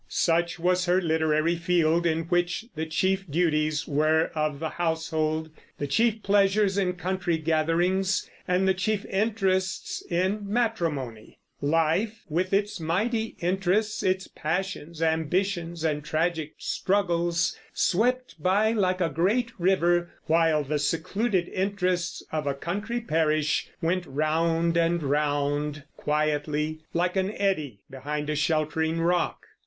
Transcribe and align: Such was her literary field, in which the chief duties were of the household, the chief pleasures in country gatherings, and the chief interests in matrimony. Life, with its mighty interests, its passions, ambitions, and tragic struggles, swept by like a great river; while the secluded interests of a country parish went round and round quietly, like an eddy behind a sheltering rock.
Such 0.07 0.57
was 0.57 0.87
her 0.87 0.99
literary 0.99 1.55
field, 1.55 2.07
in 2.07 2.21
which 2.23 2.65
the 2.73 2.87
chief 2.87 3.29
duties 3.29 3.87
were 3.87 4.31
of 4.33 4.59
the 4.59 4.69
household, 4.69 5.51
the 5.77 5.85
chief 5.85 6.23
pleasures 6.23 6.75
in 6.75 6.93
country 6.93 7.37
gatherings, 7.37 8.27
and 8.47 8.67
the 8.67 8.73
chief 8.73 9.05
interests 9.05 10.01
in 10.09 10.39
matrimony. 10.43 11.37
Life, 11.61 12.23
with 12.27 12.51
its 12.51 12.79
mighty 12.79 13.35
interests, 13.41 14.01
its 14.01 14.27
passions, 14.27 15.03
ambitions, 15.03 15.83
and 15.83 16.03
tragic 16.03 16.55
struggles, 16.57 17.55
swept 17.71 18.41
by 18.41 18.71
like 18.71 19.01
a 19.01 19.07
great 19.09 19.51
river; 19.59 20.09
while 20.25 20.63
the 20.63 20.79
secluded 20.79 21.47
interests 21.47 22.23
of 22.31 22.47
a 22.47 22.55
country 22.55 23.01
parish 23.01 23.69
went 23.83 24.07
round 24.07 24.77
and 24.77 25.03
round 25.03 25.83
quietly, 25.95 26.79
like 26.91 27.15
an 27.15 27.29
eddy 27.35 27.83
behind 27.91 28.31
a 28.31 28.35
sheltering 28.35 28.99
rock. 28.99 29.45